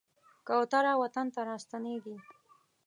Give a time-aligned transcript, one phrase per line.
[0.47, 2.15] کوتره وطن ته راستنېږي.